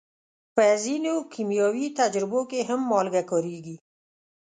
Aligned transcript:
په 0.55 0.65
ځینو 0.83 1.13
کیمیاوي 1.33 1.87
تجربو 1.99 2.41
کې 2.49 2.59
هم 2.69 2.81
مالګه 2.91 3.23
کارېږي. 3.31 3.75